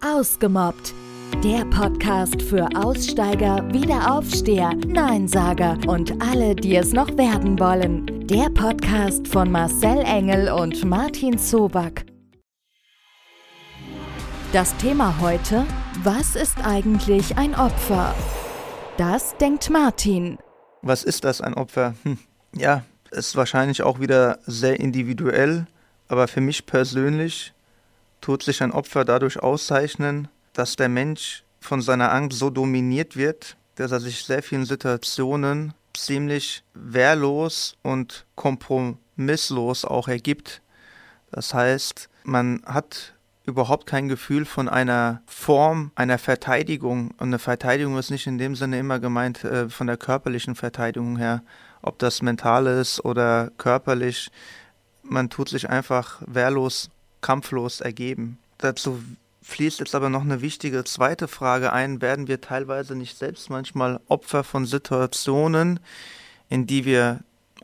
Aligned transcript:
Ausgemobbt. 0.00 0.94
Der 1.42 1.64
Podcast 1.64 2.40
für 2.40 2.68
Aussteiger, 2.76 3.68
Wiederaufsteher, 3.72 4.74
Neinsager 4.86 5.76
und 5.88 6.22
alle, 6.22 6.54
die 6.54 6.76
es 6.76 6.92
noch 6.92 7.16
werden 7.16 7.58
wollen. 7.58 8.26
Der 8.28 8.48
Podcast 8.50 9.26
von 9.26 9.50
Marcel 9.50 9.98
Engel 9.98 10.52
und 10.52 10.84
Martin 10.84 11.36
Zoback. 11.36 12.06
Das 14.52 14.76
Thema 14.76 15.20
heute: 15.20 15.66
Was 16.04 16.36
ist 16.36 16.64
eigentlich 16.64 17.36
ein 17.36 17.56
Opfer? 17.56 18.14
Das 18.98 19.36
denkt 19.38 19.68
Martin. 19.68 20.38
Was 20.82 21.02
ist 21.02 21.24
das, 21.24 21.40
ein 21.40 21.54
Opfer? 21.54 21.94
Hm. 22.04 22.18
Ja, 22.54 22.84
ist 23.10 23.34
wahrscheinlich 23.34 23.82
auch 23.82 23.98
wieder 23.98 24.38
sehr 24.46 24.78
individuell, 24.78 25.66
aber 26.06 26.28
für 26.28 26.40
mich 26.40 26.66
persönlich 26.66 27.52
tut 28.20 28.42
sich 28.42 28.62
ein 28.62 28.72
Opfer 28.72 29.04
dadurch 29.04 29.40
auszeichnen, 29.40 30.28
dass 30.52 30.76
der 30.76 30.88
Mensch 30.88 31.44
von 31.60 31.80
seiner 31.80 32.12
Angst 32.12 32.38
so 32.38 32.50
dominiert 32.50 33.16
wird, 33.16 33.56
dass 33.76 33.92
er 33.92 34.00
sich 34.00 34.24
sehr 34.24 34.42
vielen 34.42 34.64
Situationen 34.64 35.74
ziemlich 35.94 36.62
wehrlos 36.74 37.76
und 37.82 38.26
kompromisslos 38.34 39.84
auch 39.84 40.08
ergibt. 40.08 40.62
Das 41.30 41.54
heißt, 41.54 42.08
man 42.24 42.62
hat 42.64 43.14
überhaupt 43.44 43.86
kein 43.86 44.08
Gefühl 44.08 44.44
von 44.44 44.68
einer 44.68 45.22
Form 45.26 45.90
einer 45.94 46.18
Verteidigung. 46.18 47.12
Und 47.12 47.28
eine 47.28 47.38
Verteidigung 47.38 47.96
ist 47.98 48.10
nicht 48.10 48.26
in 48.26 48.38
dem 48.38 48.54
Sinne 48.54 48.78
immer 48.78 49.00
gemeint 49.00 49.42
äh, 49.42 49.70
von 49.70 49.86
der 49.86 49.96
körperlichen 49.96 50.54
Verteidigung 50.54 51.16
her, 51.16 51.42
ob 51.80 51.98
das 51.98 52.20
mental 52.20 52.66
ist 52.66 53.04
oder 53.04 53.50
körperlich. 53.56 54.30
Man 55.02 55.30
tut 55.30 55.48
sich 55.48 55.70
einfach 55.70 56.20
wehrlos 56.26 56.90
kampflos 57.20 57.80
ergeben. 57.80 58.38
Dazu 58.58 59.02
fließt 59.42 59.80
jetzt 59.80 59.94
aber 59.94 60.10
noch 60.10 60.22
eine 60.22 60.42
wichtige 60.42 60.84
zweite 60.84 61.28
Frage 61.28 61.72
ein. 61.72 62.02
Werden 62.02 62.28
wir 62.28 62.40
teilweise 62.40 62.94
nicht 62.94 63.16
selbst 63.16 63.50
manchmal 63.50 64.00
Opfer 64.08 64.44
von 64.44 64.66
Situationen, 64.66 65.80
in 66.48 66.66
die 66.66 66.84
wir 66.84 67.20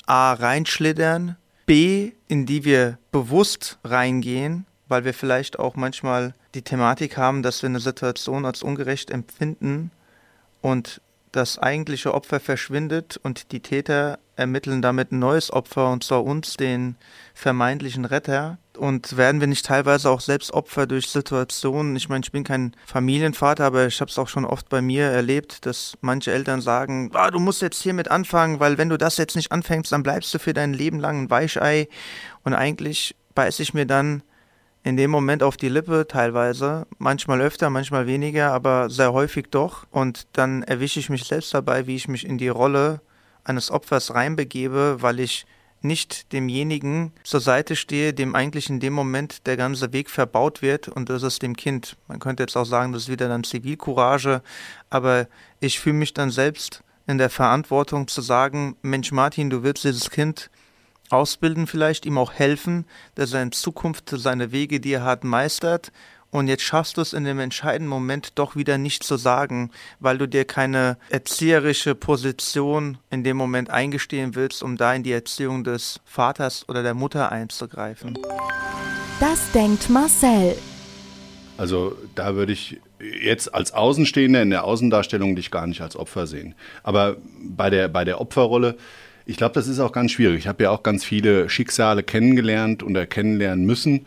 A 0.07 0.33
reinschlittern, 0.33 1.37
B, 1.67 2.13
in 2.29 2.47
die 2.47 2.65
wir 2.65 2.99
bewusst 3.11 3.79
reingehen, 3.85 4.67
weil 4.89 5.05
wir 5.05 5.15
vielleicht 5.15 5.59
auch 5.59 5.77
manchmal 5.77 6.35
die 6.55 6.63
Thematik 6.63 7.17
haben, 7.17 7.43
dass 7.43 7.63
wir 7.63 7.69
eine 7.69 7.81
Situation 7.81 8.45
als 8.45 8.63
ungerecht 8.63 9.11
empfinden 9.11 9.91
und 10.61 11.01
das 11.37 11.59
eigentliche 11.59 12.15
Opfer 12.15 12.41
verschwindet 12.41 13.19
und 13.23 13.53
die 13.53 13.61
Täter 13.61 14.19
ermitteln 14.37 14.83
damit 14.83 15.13
ein 15.13 15.19
neues 15.19 15.53
Opfer, 15.53 15.91
und 15.91 16.05
zwar 16.05 16.25
uns, 16.25 16.57
den 16.57 16.97
vermeintlichen 17.35 18.05
Retter. 18.05 18.59
Und 18.77 19.17
werden 19.17 19.41
wir 19.41 19.47
nicht 19.47 19.65
teilweise 19.65 20.11
auch 20.11 20.21
selbst 20.21 20.53
Opfer 20.53 20.87
durch 20.87 21.09
Situationen? 21.09 21.95
Ich 21.95 22.09
meine, 22.09 22.25
ich 22.25 22.33
bin 22.33 22.43
kein 22.43 22.75
Familienvater, 22.87 23.65
aber 23.65 23.87
ich 23.87 24.01
habe 24.01 24.11
es 24.11 24.19
auch 24.19 24.29
schon 24.29 24.45
oft 24.45 24.69
bei 24.69 24.83
mir 24.83 25.05
erlebt, 25.05 25.65
dass 25.67 25.97
manche 26.01 26.33
Eltern 26.33 26.61
sagen, 26.61 27.11
ah, 27.15 27.31
du 27.31 27.39
musst 27.39 27.63
jetzt 27.63 27.83
hiermit 27.83 28.11
anfangen, 28.11 28.59
weil 28.59 28.77
wenn 28.77 28.89
du 28.89 28.99
das 28.99 29.17
jetzt 29.17 29.37
nicht 29.37 29.53
anfängst, 29.53 29.93
dann 29.93 30.03
bleibst 30.03 30.35
du 30.35 30.39
für 30.39 30.55
dein 30.55 30.75
Leben 30.75 30.99
lang 30.99 31.23
ein 31.23 31.31
Weichei. 31.31 31.89
Und 32.43 32.55
eigentlich 32.55 33.15
beiße 33.35 33.63
ich 33.63 33.75
mir 33.75 33.87
dann 33.87 34.23
in 34.85 34.99
dem 34.99 35.11
Moment 35.11 35.43
auf 35.43 35.57
die 35.57 35.71
Lippe 35.71 36.07
teilweise, 36.07 36.87
manchmal 36.99 37.41
öfter, 37.41 37.71
manchmal 37.71 38.07
weniger, 38.07 38.53
aber 38.53 38.91
sehr 38.91 39.15
häufig 39.15 39.47
doch. 39.51 39.87
Und 39.91 40.27
dann 40.35 40.63
erwische 40.63 41.01
ich 41.01 41.09
mich 41.09 41.25
selbst 41.25 41.55
dabei, 41.55 41.87
wie 41.87 41.97
ich 41.97 42.07
mich 42.07 42.27
in 42.27 42.37
die 42.37 42.49
Rolle 42.49 43.01
eines 43.45 43.71
Opfers 43.71 44.15
reinbegebe, 44.15 44.99
weil 45.01 45.21
ich 45.21 45.47
nicht 45.81 46.33
demjenigen 46.33 47.13
zur 47.25 47.41
Seite 47.41 47.77
stehe, 47.77 48.13
dem 48.13 48.35
eigentlich 48.35 48.69
in 48.69 48.79
dem 48.79 48.93
Moment 48.93 49.47
der 49.47 49.57
ganze 49.57 49.93
Weg 49.93 50.11
verbaut 50.11 50.63
wird 50.63 50.89
und 50.89 51.09
das 51.09 51.23
ist 51.23 51.43
dem 51.43 51.57
Kind. 51.57 51.97
Man 52.07 52.21
könnte 52.21 52.43
jetzt 52.43 52.57
auch 52.57 52.65
sagen, 52.65 52.93
das 52.93 53.05
ist 53.05 53.09
wieder 53.11 53.29
dann 53.29 53.45
Zivilcourage, 53.45 54.43
aber 54.91 55.29
ich 55.61 55.81
fühle 55.81 55.97
mich 55.97 56.15
dann 56.15 56.31
selbst 56.31 56.83
in 57.07 57.19
der 57.19 57.31
Verantwortung 57.31 58.09
zu 58.09 58.23
sagen, 58.23 58.77
Mensch 58.83 59.13
Martin, 59.13 59.51
du 59.51 59.63
willst 59.63 59.85
dieses 59.85 60.11
Kind 60.11 60.51
ausbilden 61.11 61.67
vielleicht, 61.67 62.07
ihm 62.07 62.19
auch 62.19 62.33
helfen, 62.33 62.87
dass 63.15 63.33
er 63.33 63.43
in 63.43 63.53
Zukunft 63.53 64.11
seine 64.11 64.53
Wege, 64.53 64.81
die 64.81 64.93
er 64.93 65.05
hat, 65.05 65.25
meistert. 65.25 65.93
Und 66.31 66.49
jetzt 66.49 66.65
schaffst 66.65 66.97
du 66.97 67.01
es 67.01 67.13
in 67.13 67.23
dem 67.23 67.39
entscheidenden 67.39 67.89
Moment 67.89 68.33
doch 68.35 68.57
wieder 68.57 68.77
nicht 68.77 69.05
zu 69.05 69.17
sagen, 69.17 69.71
weil 70.01 70.19
du 70.19 70.27
dir 70.27 70.45
keine 70.45 70.97
erzieherische 71.09 71.95
Position 71.95 72.99
in 73.11 73.23
dem 73.23 73.37
Moment 73.37 73.71
eingestehen 73.71 74.35
willst, 74.35 74.65
um 74.65 74.77
da 74.77 74.93
in 74.95 75.05
die 75.05 75.13
Erziehung 75.13 75.63
des 75.63 76.01
Vaters 76.05 76.69
oder 76.69 76.83
der 76.83 76.95
Mutter 76.95 77.31
einzugreifen. 77.31 78.19
Das 79.21 79.53
denkt 79.53 79.89
Marcel. 79.89 80.57
Also 81.57 81.97
da 82.17 82.35
würde 82.35 82.53
ich 82.53 82.81
jetzt 82.99 83.55
als 83.55 83.73
Außenstehender 83.73 84.43
in 84.43 84.51
der 84.51 84.65
Außendarstellung 84.65 85.37
dich 85.37 85.53
gar 85.53 85.69
nicht 85.69 85.83
als 85.83 85.95
Opfer 85.95 86.27
sehen. 86.27 86.57
Aber 86.83 87.17
bei 87.43 87.71
der, 87.71 87.87
bei 87.87 88.05
der 88.05 88.21
Opferrolle 88.21 88.77
ich 89.27 89.37
glaube, 89.37 89.55
das 89.55 89.69
ist 89.69 89.81
auch 89.81 89.93
ganz 89.93 90.13
schwierig. 90.13 90.41
Ich 90.41 90.49
habe 90.49 90.65
ja 90.65 90.71
auch 90.71 90.83
ganz 90.83 91.05
viele 91.05 91.49
Schicksale 91.49 92.03
kennengelernt 92.03 92.83
oder 92.83 93.07
kennenlernen 93.07 93.65
müssen 93.65 94.07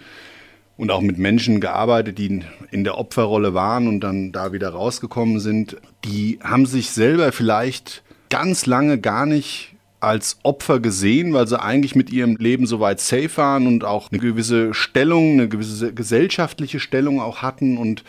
und 0.78 0.91
auch 0.91 1.01
mit 1.01 1.17
Menschen 1.17 1.59
gearbeitet, 1.59 2.17
die 2.19 2.44
in 2.72 2.83
der 2.83 2.97
Opferrolle 2.97 3.53
waren 3.53 3.88
und 3.88 4.01
dann 4.01 4.31
da 4.31 4.53
wieder 4.53 4.69
rausgekommen 4.69 5.39
sind. 5.39 5.77
Die 6.06 6.39
haben 6.44 6.66
sich 6.66 6.91
selber 6.91 7.31
vielleicht 7.31 8.03
ganz 8.29 8.66
lange 8.66 9.00
gar 9.00 9.25
nicht 9.25 9.73
als 10.00 10.38
Opfer 10.44 10.79
gesehen, 10.79 11.33
weil 11.33 11.47
sie 11.47 11.59
eigentlich 11.59 11.95
mit 11.95 12.11
ihrem 12.11 12.35
Leben 12.35 12.67
soweit 12.67 13.00
safe 13.00 13.35
waren 13.38 13.66
und 13.66 13.83
auch 13.83 14.11
eine 14.11 14.22
gewisse 14.22 14.75
Stellung, 14.75 15.33
eine 15.33 15.50
gewisse 15.50 15.91
gesellschaftliche 15.94 16.79
Stellung 16.79 17.19
auch 17.19 17.41
hatten 17.41 17.77
und 17.77 18.03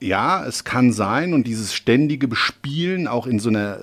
ja, 0.00 0.44
es 0.44 0.64
kann 0.64 0.92
sein 0.92 1.34
und 1.34 1.46
dieses 1.46 1.74
ständige 1.74 2.28
Bespielen 2.28 3.06
auch 3.06 3.26
in 3.26 3.38
so 3.38 3.50
einer 3.50 3.78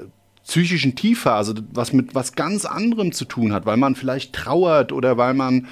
psychischen 0.46 0.96
Tiefphase, 0.96 1.56
was 1.72 1.94
mit 1.94 2.16
was 2.16 2.34
ganz 2.34 2.66
anderem 2.66 3.12
zu 3.12 3.26
tun 3.26 3.54
hat, 3.54 3.66
weil 3.66 3.78
man 3.78 3.96
vielleicht 3.96 4.34
trauert 4.34 4.92
oder 4.92 5.18
weil 5.18 5.34
man 5.34 5.68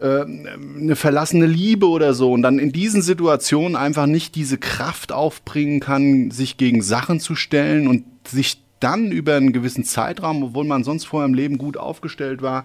äh, 0.00 0.24
eine 0.24 0.96
verlassene 0.96 1.46
Liebe 1.46 1.88
oder 1.88 2.14
so 2.14 2.32
und 2.32 2.42
dann 2.42 2.58
in 2.58 2.72
diesen 2.72 3.02
Situationen 3.02 3.76
einfach 3.76 4.06
nicht 4.06 4.34
diese 4.34 4.58
Kraft 4.58 5.12
aufbringen 5.12 5.80
kann, 5.80 6.30
sich 6.30 6.56
gegen 6.56 6.82
Sachen 6.82 7.20
zu 7.20 7.34
stellen 7.34 7.88
und 7.88 8.04
sich 8.26 8.62
dann 8.80 9.10
über 9.10 9.34
einen 9.34 9.52
gewissen 9.52 9.84
Zeitraum, 9.84 10.42
obwohl 10.42 10.64
man 10.64 10.84
sonst 10.84 11.04
vorher 11.04 11.26
im 11.26 11.34
Leben 11.34 11.58
gut 11.58 11.76
aufgestellt 11.76 12.42
war, 12.42 12.64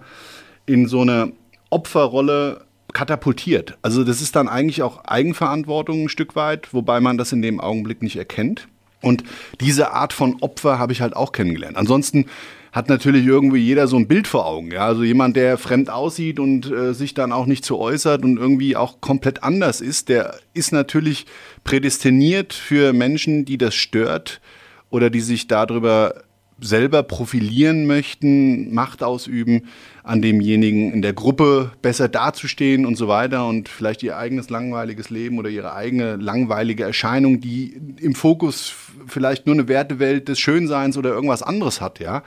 in 0.66 0.86
so 0.86 1.00
eine 1.00 1.32
Opferrolle 1.70 2.64
katapultiert. 2.92 3.76
Also 3.82 4.04
das 4.04 4.22
ist 4.22 4.36
dann 4.36 4.48
eigentlich 4.48 4.82
auch 4.82 5.04
Eigenverantwortung 5.04 6.04
ein 6.04 6.08
Stück 6.08 6.36
weit, 6.36 6.72
wobei 6.72 7.00
man 7.00 7.18
das 7.18 7.32
in 7.32 7.42
dem 7.42 7.60
Augenblick 7.60 8.02
nicht 8.02 8.16
erkennt. 8.16 8.68
Und 9.04 9.24
diese 9.60 9.92
Art 9.92 10.12
von 10.12 10.36
Opfer 10.40 10.78
habe 10.78 10.92
ich 10.92 11.00
halt 11.00 11.14
auch 11.14 11.32
kennengelernt. 11.32 11.76
Ansonsten 11.76 12.26
hat 12.74 12.88
natürlich 12.88 13.24
irgendwie 13.24 13.60
jeder 13.60 13.86
so 13.86 13.96
ein 13.96 14.08
Bild 14.08 14.26
vor 14.26 14.46
Augen. 14.46 14.72
Ja? 14.72 14.86
Also 14.86 15.04
jemand, 15.04 15.36
der 15.36 15.58
fremd 15.58 15.90
aussieht 15.90 16.40
und 16.40 16.70
äh, 16.70 16.92
sich 16.92 17.14
dann 17.14 17.30
auch 17.30 17.46
nicht 17.46 17.64
so 17.64 17.78
äußert 17.78 18.24
und 18.24 18.36
irgendwie 18.36 18.76
auch 18.76 19.00
komplett 19.00 19.44
anders 19.44 19.80
ist, 19.80 20.08
der 20.08 20.34
ist 20.54 20.72
natürlich 20.72 21.26
prädestiniert 21.62 22.52
für 22.52 22.92
Menschen, 22.92 23.44
die 23.44 23.58
das 23.58 23.76
stört 23.76 24.40
oder 24.90 25.08
die 25.08 25.20
sich 25.20 25.46
darüber 25.46 26.24
selber 26.60 27.02
profilieren 27.02 27.86
möchten, 27.86 28.72
Macht 28.72 29.02
ausüben, 29.02 29.62
an 30.02 30.22
demjenigen 30.22 30.92
in 30.92 31.02
der 31.02 31.12
Gruppe 31.12 31.72
besser 31.82 32.08
dazustehen 32.08 32.86
und 32.86 32.96
so 32.96 33.08
weiter 33.08 33.46
und 33.46 33.68
vielleicht 33.68 34.02
ihr 34.02 34.16
eigenes 34.16 34.50
langweiliges 34.50 35.10
Leben 35.10 35.38
oder 35.38 35.50
ihre 35.50 35.74
eigene 35.74 36.16
langweilige 36.16 36.84
Erscheinung, 36.84 37.40
die 37.40 37.80
im 38.00 38.14
Fokus 38.14 38.74
vielleicht 39.06 39.46
nur 39.46 39.54
eine 39.54 39.68
Wertewelt 39.68 40.28
des 40.28 40.38
Schönseins 40.38 40.96
oder 40.96 41.10
irgendwas 41.10 41.42
anderes 41.42 41.80
hat, 41.80 42.00
ja, 42.00 42.22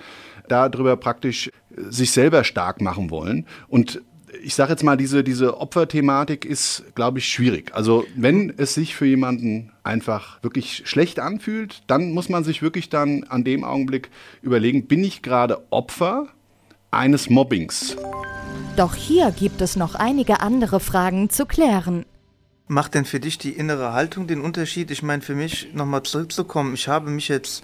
darüber 0.47 0.97
praktisch 0.97 1.51
sich 1.75 2.11
selber 2.11 2.43
stark 2.43 2.81
machen 2.81 3.09
wollen. 3.09 3.45
Und 3.67 4.01
ich 4.41 4.55
sage 4.55 4.71
jetzt 4.71 4.83
mal, 4.83 4.97
diese, 4.97 5.23
diese 5.23 5.59
Opferthematik 5.59 6.45
ist, 6.45 6.83
glaube 6.95 7.19
ich, 7.19 7.27
schwierig. 7.27 7.73
Also 7.73 8.05
wenn 8.15 8.53
es 8.57 8.73
sich 8.73 8.95
für 8.95 9.05
jemanden 9.05 9.71
einfach 9.83 10.41
wirklich 10.43 10.83
schlecht 10.85 11.19
anfühlt, 11.19 11.83
dann 11.87 12.11
muss 12.11 12.29
man 12.29 12.43
sich 12.43 12.61
wirklich 12.61 12.89
dann 12.89 13.23
an 13.25 13.43
dem 13.43 13.63
Augenblick 13.63 14.09
überlegen, 14.41 14.87
bin 14.87 15.03
ich 15.03 15.21
gerade 15.21 15.65
Opfer 15.69 16.27
eines 16.91 17.29
Mobbings? 17.29 17.95
Doch 18.75 18.95
hier 18.95 19.31
gibt 19.31 19.61
es 19.61 19.75
noch 19.75 19.95
einige 19.95 20.41
andere 20.41 20.79
Fragen 20.79 21.29
zu 21.29 21.45
klären. 21.45 22.05
Macht 22.67 22.95
denn 22.95 23.05
für 23.05 23.21
dich 23.21 23.37
die 23.37 23.51
innere 23.51 23.93
Haltung 23.93 24.27
den 24.27 24.41
Unterschied? 24.41 24.91
Ich 24.91 25.03
meine, 25.03 25.21
für 25.21 25.35
mich 25.35 25.73
nochmal 25.73 26.03
zurückzukommen, 26.03 26.73
ich 26.73 26.89
habe 26.89 27.09
mich 27.09 27.29
jetzt 27.29 27.63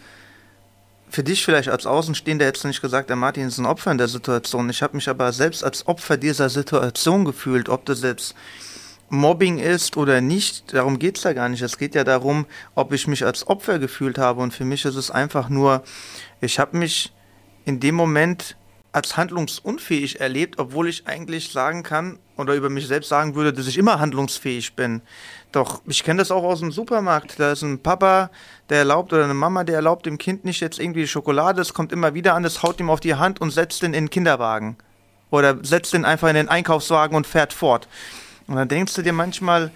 für 1.13 1.24
dich 1.24 1.45
vielleicht 1.45 1.69
als 1.69 1.86
Außenstehender 1.86 2.48
hättest 2.48 2.63
du 2.63 2.69
nicht 2.69 2.81
gesagt, 2.81 3.07
der 3.10 3.15
Martin 3.15 3.48
ist 3.48 3.60
ein 3.60 3.68
Opfer 3.68 3.92
in 3.92 4.00
der 4.00 4.07
Situation. 4.07 4.68
Ich 4.71 4.81
habe 4.81 4.95
mich 4.95 5.07
aber 5.07 5.31
selbst 5.31 5.63
als 5.63 5.88
Opfer 5.88 6.18
dieser 6.18 6.50
Situation 6.50 7.24
gefühlt, 7.24 7.69
ob 7.69 7.86
das 7.86 8.01
jetzt 8.01 8.33
Mobbing 9.10 9.60
ist 9.60 9.95
oder 9.95 10.21
nicht, 10.21 10.74
darum 10.74 10.98
geht 10.98 11.18
es 11.18 11.24
ja 11.24 11.33
gar 11.33 11.50
nicht. 11.50 11.62
Es 11.62 11.77
geht 11.77 11.94
ja 11.94 12.04
darum, 12.04 12.48
ob 12.74 12.92
ich 12.94 13.06
mich 13.06 13.24
als 13.24 13.45
Opfer 13.45 13.77
gefühlt 13.77 14.18
habe. 14.18 14.42
Und 14.42 14.56
für 14.56 14.65
mich 14.65 14.86
ist 14.86 14.95
es 14.95 15.12
einfach 15.12 15.50
nur, 15.50 15.83
ich 16.42 16.57
habe 16.57 16.75
mich 16.77 17.13
in 17.63 17.80
dem 17.80 17.94
Moment 17.94 18.57
als 18.94 19.18
handlungsunfähig 19.18 20.22
erlebt, 20.22 20.60
obwohl 20.60 20.88
ich 20.88 21.07
eigentlich 21.07 21.51
sagen 21.51 21.81
kann 21.81 22.19
oder 22.38 22.54
über 22.54 22.69
mich 22.69 22.88
selbst 22.88 23.10
sagen 23.10 23.34
würde, 23.34 23.51
dass 23.51 23.68
ich 23.68 23.78
immer 23.78 24.00
handlungsfähig 24.00 24.75
bin. 24.75 25.01
Doch 25.51 25.81
ich 25.88 26.04
kenne 26.04 26.19
das 26.19 26.31
auch 26.31 26.44
aus 26.44 26.60
dem 26.60 26.72
Supermarkt. 26.72 27.40
Da 27.40 27.51
ist 27.51 27.63
ein 27.63 27.80
Papa, 27.80 28.30
der 28.69 28.78
erlaubt 28.78 29.12
oder 29.12 29.24
eine 29.24 29.34
Mama, 29.34 29.63
der 29.63 29.75
erlaubt 29.75 30.06
dem 30.06 30.19
Kind 30.19 30.45
nicht 30.45 30.62
jetzt 30.62 30.80
irgendwie 30.80 31.07
Schokolade. 31.07 31.60
Es 31.60 31.74
kommt 31.74 31.92
immer 31.92 32.13
wieder 32.13 32.36
an, 32.36 32.45
es 32.45 32.62
haut 32.62 32.80
ihm 32.80 32.92
auf 32.92 33.00
die 33.00 33.16
Hand 33.16 33.42
und 33.42 33.50
setzt 33.50 33.81
ihn 33.81 33.88
in 33.88 34.06
den 34.06 34.10
Kinderwagen. 34.12 34.78
Oder 35.31 35.57
setzt 35.63 35.96
ihn 35.96 36.06
einfach 36.06 36.30
in 36.30 36.36
den 36.36 36.50
Einkaufswagen 36.50 37.18
und 37.18 37.25
fährt 37.25 37.51
fort. 37.51 37.88
Und 38.46 38.56
dann 38.56 38.68
denkst 38.68 38.94
du 38.94 39.01
dir 39.01 39.13
manchmal, 39.13 39.72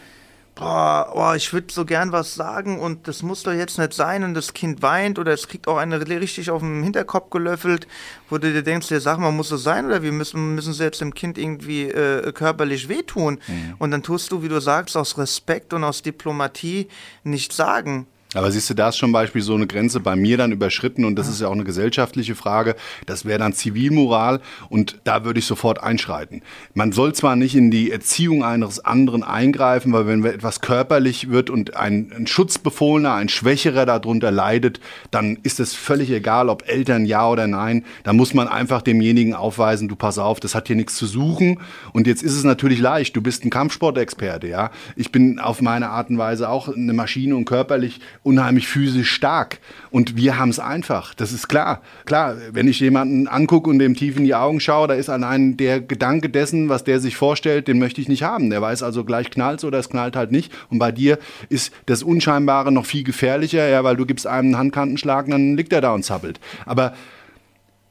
boah, 0.58 1.12
oh, 1.14 1.34
ich 1.36 1.54
würde 1.54 1.72
so 1.72 1.86
gern 1.86 2.12
was 2.12 2.34
sagen 2.34 2.80
und 2.80 3.08
das 3.08 3.22
muss 3.22 3.44
doch 3.44 3.54
jetzt 3.54 3.78
nicht 3.78 3.94
sein 3.94 4.24
und 4.24 4.34
das 4.34 4.54
Kind 4.54 4.82
weint 4.82 5.20
oder 5.20 5.32
es 5.32 5.48
kriegt 5.48 5.68
auch 5.68 5.78
eine 5.78 6.06
richtig 6.08 6.50
auf 6.50 6.62
den 6.62 6.84
Hinterkopf 6.84 7.30
gelöffelt, 7.30 7.88
wo 8.30 8.38
du 8.38 8.52
dir 8.52 8.64
denkst, 8.64 8.90
ja, 8.90 9.00
sag 9.00 9.20
mal, 9.20 9.32
muss 9.32 9.50
so 9.50 9.58
sein 9.58 9.86
oder 9.86 10.02
wir 10.02 10.12
müssen, 10.12 10.56
müssen 10.56 10.74
selbst 10.74 11.00
dem 11.00 11.14
Kind 11.14 11.38
irgendwie 11.38 11.84
äh, 11.84 12.32
körperlich 12.32 12.90
wehtun. 12.90 13.40
Mhm. 13.48 13.76
Und 13.78 13.92
dann 13.92 14.04
tust 14.04 14.32
du, 14.32 14.42
wie 14.42 14.50
du 14.50 14.60
sagst, 14.60 14.98
aus 14.98 15.18
Respekt 15.18 15.74
und 15.74 15.84
aus 15.84 16.02
Diplomatie 16.02 16.88
nicht 17.24 17.54
sagen. 17.54 18.08
Aber 18.34 18.52
siehst 18.52 18.70
du, 18.70 18.74
da 18.74 18.90
ist 18.90 18.98
zum 18.98 19.14
Beispiel 19.14 19.42
so 19.42 19.56
eine 19.56 19.68
Grenze 19.68 20.02
bei 20.02 20.18
mir 20.18 20.38
dann 20.38 20.52
überschritten 20.52 21.06
und 21.06 21.16
das 21.16 21.30
ist 21.30 21.40
ja 21.40 21.48
auch 21.48 21.54
eine 21.54 21.64
gesellschaftliche 21.64 22.36
Frage. 22.36 22.76
Das 23.06 23.24
wäre 23.24 23.40
dann 23.40 23.54
Zivilmoral 23.54 24.42
und 24.70 25.00
da 25.06 25.24
würde 25.24 25.40
ich 25.40 25.46
sofort 25.46 25.82
einschreiten. 25.82 26.42
Man 26.74 26.92
soll 26.92 27.16
zwar 27.16 27.38
nicht 27.38 27.56
in 27.56 27.72
die 27.72 27.90
Erziehung 27.90 28.44
eines 28.44 28.84
anderen 28.84 29.24
eingreifen, 29.24 29.94
weil 29.94 30.08
wenn 30.08 30.26
etwas 30.26 30.60
körperlich 30.60 31.30
wird 31.30 31.50
und 31.50 31.78
ein, 31.78 32.12
ein 32.14 32.28
Schutzbefohlener, 32.28 33.14
ein 33.14 33.30
Schwächerer 33.30 33.86
darunter 33.86 34.30
leidet, 34.30 34.82
dann 35.10 35.38
ist 35.44 35.62
es 35.62 35.74
völlig 35.74 36.12
egal, 36.12 36.50
ob 36.50 36.68
Eltern 36.68 37.06
ja 37.06 37.30
oder 37.30 37.48
nein. 37.48 37.86
Da 38.04 38.12
muss 38.12 38.34
man 38.34 38.50
einfach 38.50 38.82
demjenigen 38.82 39.36
aufweisen, 39.36 39.88
du 39.88 39.96
pass 39.96 40.18
auf, 40.18 40.42
das 40.42 40.54
hat 40.54 40.68
hier 40.68 40.76
nichts 40.76 40.98
zu 40.98 41.06
suchen. 41.06 41.62
Und 41.94 42.08
jetzt 42.08 42.24
ist 42.24 42.36
es 42.36 42.44
natürlich 42.44 42.80
leicht, 42.80 43.16
du 43.16 43.22
bist 43.22 43.46
ein 43.46 43.50
Kampfsportexperte, 43.50 44.48
ja. 44.48 44.72
Ich 44.98 45.14
bin 45.14 45.40
auf 45.40 45.62
meine 45.62 45.90
Art 45.92 46.10
und 46.10 46.18
Weise 46.18 46.50
auch 46.50 46.68
eine 46.68 46.92
Maschine 46.92 47.38
und 47.38 47.46
körperlich 47.46 48.02
unheimlich 48.28 48.68
physisch 48.68 49.12
stark. 49.12 49.60
Und 49.90 50.18
wir 50.18 50.38
haben 50.38 50.50
es 50.50 50.60
einfach. 50.60 51.14
Das 51.14 51.32
ist 51.32 51.48
klar. 51.48 51.82
Klar, 52.06 52.36
wenn 52.52 52.68
ich 52.68 52.80
jemanden 52.80 53.28
angucke 53.28 53.70
und 53.70 53.80
dem 53.80 53.96
tief 53.96 54.18
in 54.18 54.26
die 54.26 54.36
Augen 54.36 54.60
schaue, 54.60 54.88
da 54.88 54.94
ist 54.94 55.10
allein 55.10 55.58
der 55.58 55.80
Gedanke 55.80 56.30
dessen, 56.30 56.70
was 56.70 56.84
der 56.84 57.00
sich 57.00 57.16
vorstellt, 57.16 57.68
den 57.68 57.80
möchte 57.80 58.02
ich 58.02 58.10
nicht 58.10 58.24
haben. 58.24 58.50
Der 58.50 58.62
weiß 58.62 58.84
also 58.84 59.04
gleich 59.04 59.30
knallt 59.30 59.64
oder 59.64 59.80
es 59.80 59.90
knallt 59.90 60.16
halt 60.16 60.32
nicht. 60.32 60.52
Und 60.70 60.80
bei 60.80 60.92
dir 60.92 61.18
ist 61.50 61.72
das 61.86 62.04
Unscheinbare 62.04 62.72
noch 62.72 62.86
viel 62.86 63.04
gefährlicher, 63.04 63.68
ja, 63.68 63.84
weil 63.84 63.96
du 63.96 64.06
gibst 64.06 64.28
einem 64.28 64.48
einen 64.48 64.58
Handkantenschlag 64.58 65.28
dann 65.28 65.56
liegt 65.56 65.74
er 65.74 65.82
da 65.82 65.94
und 65.94 66.04
zappelt. 66.04 66.40
Aber 66.66 66.94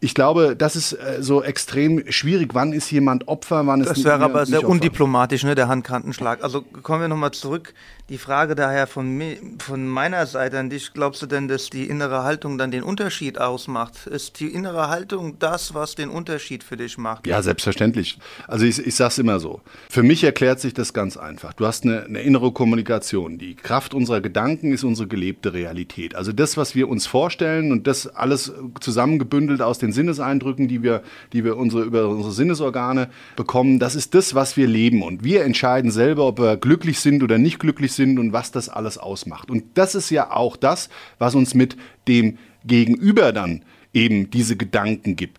ich 0.01 0.15
glaube, 0.15 0.57
das 0.57 0.77
ist 0.77 0.93
äh, 0.93 1.19
so 1.21 1.43
extrem 1.43 2.11
schwierig. 2.11 2.51
Wann 2.55 2.73
ist 2.73 2.91
jemand 2.91 3.29
Opfer, 3.29 3.67
wann 3.67 3.81
ist 3.81 3.91
Das 3.91 4.05
wäre 4.05 4.21
aber 4.21 4.45
sehr 4.45 4.59
Opfer? 4.59 4.69
undiplomatisch, 4.69 5.45
ne, 5.45 5.55
der 5.55 5.69
Handkantenschlag. 5.69 6.45
Also 6.45 6.63
kommen 6.63 7.01
wir 7.01 7.09
nochmal 7.09 7.33
zurück 7.33 7.73
die 8.09 8.19
Frage 8.19 8.55
daher 8.55 8.87
von, 8.87 9.21
von 9.59 9.89
meiner 9.89 10.27
Seite 10.27 10.61
an 10.61 10.71
dich, 10.71 10.93
glaubst 10.93 11.23
du 11.23 11.27
denn, 11.27 11.49
dass 11.49 11.71
die 11.71 11.89
innere 11.89 12.23
Haltung 12.23 12.57
dann 12.57 12.71
den 12.71 12.85
Unterschied 12.85 13.39
ausmacht? 13.41 14.07
Ist 14.07 14.39
die 14.39 14.47
innere 14.47 14.89
Haltung 14.89 15.41
das, 15.41 15.75
was 15.75 15.97
den 15.97 16.09
Unterschied 16.09 16.63
für 16.63 16.77
dich 16.77 16.99
macht? 16.99 17.27
Ja, 17.27 17.43
selbstverständlich. 17.43 18.19
Also 18.47 18.65
ich, 18.65 18.79
ich 18.79 18.95
sage 18.95 19.09
es 19.09 19.19
immer 19.19 19.41
so. 19.41 19.61
Für 19.91 20.05
mich 20.05 20.23
erklärt 20.23 20.61
sich 20.61 20.73
das 20.73 20.93
ganz 20.93 21.17
einfach. 21.17 21.53
Du 21.55 21.67
hast 21.67 21.83
eine, 21.83 22.05
eine 22.05 22.21
innere 22.21 22.53
Kommunikation. 22.53 23.39
Die 23.39 23.57
Kraft 23.57 23.93
unserer 23.93 24.21
Gedanken 24.21 24.73
ist 24.73 24.85
unsere 24.85 25.09
gelebte 25.09 25.53
Realität. 25.53 26.15
Also 26.15 26.33
das, 26.33 26.57
was 26.57 26.77
wir 26.77 26.89
uns 26.89 27.07
vorstellen 27.07 27.73
und 27.73 27.89
das 27.89 28.07
alles 28.07 28.53
zusammengebündelt 28.81 29.63
aus 29.63 29.79
den 29.79 29.86
Sinneseindrücken, 29.93 30.69
die 30.69 30.83
wir, 30.83 31.03
die 31.33 31.45
wir 31.45 31.57
unsere, 31.57 31.85
über 31.85 32.09
unsere 32.09 32.33
Sinnesorgane 32.33 33.09
bekommen, 33.37 33.79
das 33.79 33.95
ist 33.95 34.15
das, 34.15 34.35
was 34.35 34.57
wir 34.57 34.67
leben. 34.67 35.03
Und 35.03 35.25
wir 35.25 35.45
entscheiden 35.45 35.91
selber, 35.91 36.27
ob 36.27 36.39
wir 36.39 36.57
glücklich 36.57 37.01
sind 37.01 37.23
oder 37.23 37.39
nicht 37.39 37.59
glücklich 37.59 37.93
sind 37.93 38.19
und 38.19 38.33
was 38.33 38.51
das 38.51 38.69
alles 38.69 38.99
ausmacht. 38.99 39.51
Und 39.51 39.65
das 39.75 39.95
ist 39.95 40.11
ja 40.11 40.31
auch 40.31 40.57
das, 40.57 40.89
was 41.19 41.35
uns 41.35 41.55
mit 41.55 41.77
dem 42.09 42.39
Gegenüber 42.65 43.33
dann 43.33 43.63
eben 43.93 44.31
diese 44.31 44.57
Gedanken 44.57 45.17
gibt. 45.17 45.39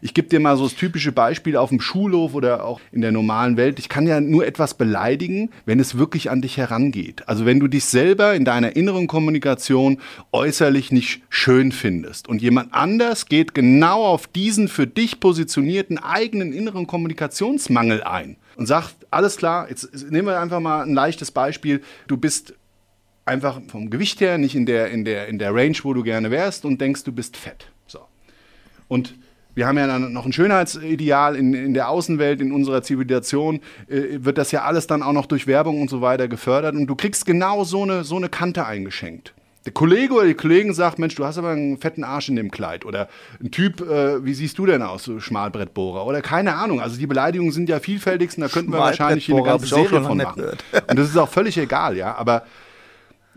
Ich 0.00 0.14
gebe 0.14 0.28
dir 0.28 0.40
mal 0.40 0.56
so 0.56 0.64
das 0.64 0.74
typische 0.74 1.12
Beispiel 1.12 1.56
auf 1.56 1.70
dem 1.70 1.80
Schulhof 1.80 2.34
oder 2.34 2.64
auch 2.64 2.80
in 2.90 3.00
der 3.00 3.12
normalen 3.12 3.56
Welt. 3.56 3.78
Ich 3.78 3.88
kann 3.88 4.06
ja 4.06 4.20
nur 4.20 4.46
etwas 4.46 4.74
beleidigen, 4.74 5.50
wenn 5.64 5.80
es 5.80 5.98
wirklich 5.98 6.30
an 6.30 6.42
dich 6.42 6.56
herangeht. 6.56 7.28
Also 7.28 7.46
wenn 7.46 7.60
du 7.60 7.68
dich 7.68 7.84
selber 7.84 8.34
in 8.34 8.44
deiner 8.44 8.76
inneren 8.76 9.06
Kommunikation 9.06 9.98
äußerlich 10.32 10.92
nicht 10.92 11.22
schön 11.28 11.72
findest 11.72 12.28
und 12.28 12.42
jemand 12.42 12.72
anders 12.74 13.26
geht 13.26 13.54
genau 13.54 14.04
auf 14.04 14.26
diesen 14.26 14.68
für 14.68 14.86
dich 14.86 15.20
positionierten 15.20 15.98
eigenen 15.98 16.52
inneren 16.52 16.86
Kommunikationsmangel 16.86 18.02
ein 18.02 18.36
und 18.56 18.66
sagt, 18.66 18.94
alles 19.10 19.36
klar, 19.36 19.68
jetzt 19.68 20.10
nehmen 20.10 20.28
wir 20.28 20.40
einfach 20.40 20.60
mal 20.60 20.82
ein 20.82 20.94
leichtes 20.94 21.30
Beispiel. 21.30 21.82
Du 22.06 22.16
bist 22.16 22.54
einfach 23.24 23.60
vom 23.68 23.90
Gewicht 23.90 24.20
her 24.20 24.38
nicht 24.38 24.54
in 24.54 24.66
der, 24.66 24.90
in 24.90 25.04
der, 25.04 25.28
in 25.28 25.38
der 25.38 25.54
Range, 25.54 25.76
wo 25.82 25.94
du 25.94 26.02
gerne 26.02 26.30
wärst 26.30 26.64
und 26.64 26.80
denkst, 26.80 27.04
du 27.04 27.12
bist 27.12 27.36
fett. 27.36 27.66
So. 27.86 28.00
Und 28.88 29.14
wir 29.54 29.66
haben 29.66 29.78
ja 29.78 29.98
noch 29.98 30.26
ein 30.26 30.32
Schönheitsideal 30.32 31.36
in, 31.36 31.54
in 31.54 31.74
der 31.74 31.88
Außenwelt, 31.88 32.40
in 32.40 32.52
unserer 32.52 32.82
Zivilisation, 32.82 33.60
äh, 33.88 34.24
wird 34.24 34.38
das 34.38 34.52
ja 34.52 34.62
alles 34.62 34.86
dann 34.86 35.02
auch 35.02 35.12
noch 35.12 35.26
durch 35.26 35.46
Werbung 35.46 35.80
und 35.80 35.90
so 35.90 36.00
weiter 36.00 36.28
gefördert 36.28 36.74
und 36.74 36.86
du 36.86 36.94
kriegst 36.94 37.26
genau 37.26 37.64
so 37.64 37.82
eine, 37.82 38.04
so 38.04 38.16
eine 38.16 38.28
Kante 38.28 38.66
eingeschenkt. 38.66 39.34
Der 39.64 39.72
Kollege 39.72 40.14
oder 40.14 40.26
die 40.26 40.34
Kollegen 40.34 40.74
sagt, 40.74 40.98
Mensch, 40.98 41.14
du 41.14 41.24
hast 41.24 41.38
aber 41.38 41.50
einen 41.50 41.78
fetten 41.78 42.02
Arsch 42.02 42.28
in 42.28 42.34
dem 42.34 42.50
Kleid. 42.50 42.84
Oder 42.84 43.08
ein 43.40 43.52
Typ, 43.52 43.80
äh, 43.80 44.24
wie 44.24 44.34
siehst 44.34 44.58
du 44.58 44.66
denn 44.66 44.82
aus, 44.82 45.04
so 45.04 45.20
Schmalbrettbohrer? 45.20 46.04
Oder 46.04 46.20
keine 46.20 46.54
Ahnung. 46.54 46.80
Also 46.80 46.96
die 46.96 47.06
Beleidigungen 47.06 47.52
sind 47.52 47.68
ja 47.68 47.78
vielfältigst 47.78 48.38
und 48.38 48.42
da 48.42 48.48
könnten 48.48 48.72
wir 48.72 48.80
wahrscheinlich 48.80 49.26
hier 49.26 49.36
eine 49.36 49.44
ganze 49.44 49.66
Serie 49.66 50.02
von 50.02 50.18
machen. 50.18 50.42
Und 50.88 50.98
das 50.98 51.08
ist 51.08 51.16
auch 51.16 51.28
völlig 51.28 51.56
egal, 51.58 51.96
ja. 51.96 52.14
Aber 52.16 52.42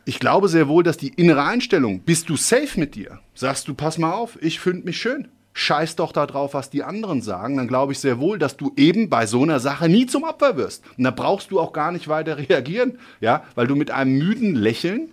ich 0.06 0.20
glaube 0.20 0.48
sehr 0.48 0.68
wohl, 0.68 0.84
dass 0.84 0.98
die 0.98 1.10
innere 1.10 1.44
Einstellung, 1.44 2.00
bist 2.00 2.30
du 2.30 2.38
safe 2.38 2.80
mit 2.80 2.96
dir? 2.96 3.20
Sagst 3.36 3.68
du, 3.68 3.76
pass 3.76 4.00
mal 4.00 4.12
auf, 4.12 4.42
ich 4.42 4.60
finde 4.60 4.86
mich 4.86 4.98
schön. 4.98 5.28
Scheiß 5.58 5.96
doch 5.96 6.12
da 6.12 6.28
drauf, 6.28 6.54
was 6.54 6.70
die 6.70 6.84
anderen 6.84 7.22
sagen. 7.22 7.56
Dann 7.56 7.70
glaube 7.70 7.94
ich 7.94 8.00
sehr 8.00 8.20
wohl, 8.20 8.38
dass 8.38 8.58
du 8.58 8.74
eben 8.76 9.10
bei 9.10 9.26
so 9.26 9.42
einer 9.42 9.62
Sache 9.62 9.88
nie 9.88 10.06
zum 10.06 10.24
Opfer 10.24 10.58
wirst. 10.58 10.84
Und 10.98 11.06
da 11.06 11.12
brauchst 11.12 11.50
du 11.50 11.62
auch 11.62 11.72
gar 11.72 11.94
nicht 11.94 12.10
weiter 12.10 12.38
reagieren, 12.50 13.00
ja, 13.22 13.46
weil 13.56 13.66
du 13.66 13.76
mit 13.76 13.90
einem 13.90 14.18
müden 14.18 14.54
Lächeln 14.54 15.12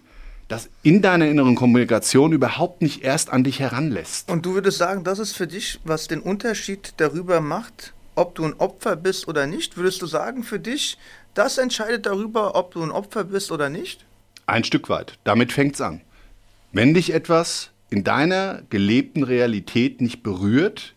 das 0.49 0.69
in 0.83 1.00
deiner 1.00 1.29
inneren 1.29 1.55
Kommunikation 1.55 2.33
überhaupt 2.33 2.83
nicht 2.83 3.05
erst 3.05 3.31
an 3.31 3.44
dich 3.44 3.61
heranlässt. 3.61 4.31
Und 4.31 4.44
du 4.44 4.55
würdest 4.55 4.79
sagen, 4.79 5.05
das 5.05 5.21
ist 5.21 5.37
für 5.37 5.47
dich, 5.47 5.81
was 5.85 6.09
den 6.09 6.21
Unterschied 6.21 6.95
darüber 6.97 7.41
macht, 7.41 7.95
ob 8.17 8.35
du 8.35 8.45
ein 8.45 8.55
Opfer 8.55 8.97
bist 8.97 9.29
oder 9.29 9.47
nicht? 9.47 9.77
Würdest 9.77 10.03
du 10.03 10.06
sagen, 10.06 10.43
für 10.43 10.59
dich, 10.59 10.99
das 11.35 11.56
entscheidet 11.56 12.05
darüber, 12.05 12.56
ob 12.56 12.73
du 12.73 12.83
ein 12.83 12.91
Opfer 12.91 13.23
bist 13.23 13.53
oder 13.53 13.71
nicht? 13.71 14.05
Ein 14.47 14.65
Stück 14.65 14.88
weit. 14.88 15.19
Damit 15.23 15.53
fängt 15.53 15.77
es 15.77 15.81
an. 15.81 16.00
Wenn 16.73 16.95
dich 16.95 17.14
etwas 17.14 17.72
in 17.92 18.04
deiner 18.04 18.62
gelebten 18.70 19.22
Realität 19.22 20.00
nicht 20.00 20.22
berührt, 20.22 20.94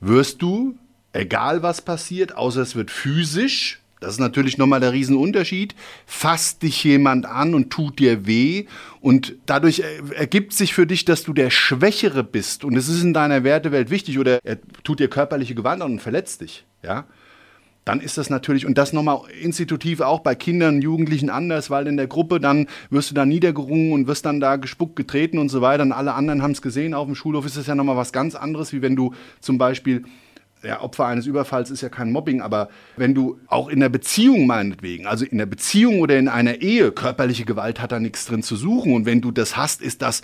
wirst 0.00 0.42
du, 0.42 0.76
egal 1.12 1.62
was 1.62 1.82
passiert, 1.82 2.36
außer 2.36 2.62
es 2.62 2.74
wird 2.76 2.90
physisch, 2.90 3.80
das 4.00 4.12
ist 4.12 4.20
natürlich 4.20 4.58
nochmal 4.58 4.78
der 4.80 4.92
Riesenunterschied, 4.92 5.74
fasst 6.06 6.62
dich 6.62 6.84
jemand 6.84 7.26
an 7.26 7.54
und 7.54 7.70
tut 7.70 7.98
dir 7.98 8.26
weh 8.26 8.66
und 9.00 9.34
dadurch 9.46 9.82
ergibt 10.14 10.52
sich 10.52 10.72
für 10.72 10.86
dich, 10.86 11.04
dass 11.04 11.24
du 11.24 11.32
der 11.32 11.50
Schwächere 11.50 12.22
bist 12.22 12.64
und 12.64 12.76
es 12.76 12.88
ist 12.88 13.02
in 13.02 13.12
deiner 13.12 13.42
Wertewelt 13.42 13.90
wichtig 13.90 14.18
oder 14.18 14.38
er 14.44 14.58
tut 14.84 15.00
dir 15.00 15.08
körperliche 15.08 15.56
Gewalt 15.56 15.82
an 15.82 15.92
und 15.92 16.00
verletzt 16.00 16.42
dich, 16.42 16.64
ja, 16.82 17.06
dann 17.88 18.00
ist 18.00 18.18
das 18.18 18.28
natürlich, 18.28 18.66
und 18.66 18.76
das 18.76 18.92
nochmal 18.92 19.20
institutiv 19.40 20.02
auch 20.02 20.20
bei 20.20 20.34
Kindern, 20.34 20.82
Jugendlichen 20.82 21.30
anders, 21.30 21.70
weil 21.70 21.86
in 21.86 21.96
der 21.96 22.06
Gruppe 22.06 22.38
dann 22.38 22.66
wirst 22.90 23.10
du 23.10 23.14
da 23.14 23.24
niedergerungen 23.24 23.92
und 23.92 24.06
wirst 24.06 24.26
dann 24.26 24.40
da 24.40 24.56
gespuckt, 24.56 24.94
getreten 24.94 25.38
und 25.38 25.48
so 25.48 25.62
weiter 25.62 25.84
und 25.84 25.92
alle 25.92 26.12
anderen 26.12 26.42
haben 26.42 26.50
es 26.50 26.60
gesehen. 26.60 26.92
Auf 26.92 27.06
dem 27.06 27.14
Schulhof 27.14 27.46
ist 27.46 27.56
das 27.56 27.66
ja 27.66 27.74
nochmal 27.74 27.96
was 27.96 28.12
ganz 28.12 28.34
anderes, 28.34 28.74
wie 28.74 28.82
wenn 28.82 28.94
du 28.94 29.14
zum 29.40 29.56
Beispiel 29.56 30.04
ja, 30.62 30.82
Opfer 30.82 31.06
eines 31.06 31.26
Überfalls 31.26 31.70
ist 31.70 31.80
ja 31.80 31.88
kein 31.88 32.12
Mobbing, 32.12 32.42
aber 32.42 32.68
wenn 32.98 33.14
du 33.14 33.38
auch 33.46 33.68
in 33.68 33.80
der 33.80 33.88
Beziehung 33.88 34.46
meinetwegen, 34.46 35.06
also 35.06 35.24
in 35.24 35.38
der 35.38 35.46
Beziehung 35.46 36.00
oder 36.00 36.18
in 36.18 36.28
einer 36.28 36.60
Ehe, 36.60 36.92
körperliche 36.92 37.46
Gewalt 37.46 37.80
hat 37.80 37.92
da 37.92 38.00
nichts 38.00 38.26
drin 38.26 38.42
zu 38.42 38.56
suchen 38.56 38.92
und 38.92 39.06
wenn 39.06 39.22
du 39.22 39.30
das 39.30 39.56
hast, 39.56 39.80
ist 39.80 40.02
das 40.02 40.20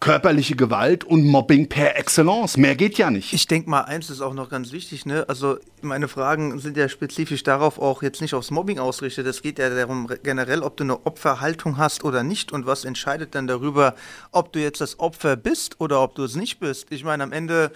körperliche 0.00 0.56
Gewalt 0.56 1.04
und 1.04 1.24
Mobbing 1.26 1.68
per 1.68 1.96
Excellence. 1.98 2.56
Mehr 2.56 2.74
geht 2.74 2.96
ja 2.96 3.10
nicht. 3.10 3.34
Ich 3.34 3.46
denke 3.46 3.68
mal, 3.68 3.82
eins 3.82 4.08
ist 4.08 4.22
auch 4.22 4.32
noch 4.32 4.48
ganz 4.48 4.72
wichtig. 4.72 5.04
Ne? 5.04 5.26
Also 5.28 5.58
meine 5.82 6.08
Fragen 6.08 6.58
sind 6.58 6.78
ja 6.78 6.88
spezifisch 6.88 7.42
darauf 7.42 7.78
auch 7.78 8.02
jetzt 8.02 8.22
nicht 8.22 8.32
aufs 8.32 8.50
Mobbing 8.50 8.78
ausgerichtet. 8.78 9.26
Es 9.26 9.42
geht 9.42 9.58
ja 9.58 9.68
darum 9.68 10.08
generell, 10.22 10.62
ob 10.62 10.78
du 10.78 10.84
eine 10.84 11.04
Opferhaltung 11.04 11.76
hast 11.76 12.02
oder 12.02 12.22
nicht 12.22 12.50
und 12.50 12.64
was 12.64 12.86
entscheidet 12.86 13.34
dann 13.34 13.46
darüber, 13.46 13.94
ob 14.32 14.54
du 14.54 14.58
jetzt 14.58 14.80
das 14.80 14.98
Opfer 14.98 15.36
bist 15.36 15.78
oder 15.80 16.02
ob 16.02 16.14
du 16.14 16.24
es 16.24 16.34
nicht 16.34 16.60
bist. 16.60 16.86
Ich 16.90 17.04
meine, 17.04 17.22
am 17.22 17.32
Ende 17.32 17.70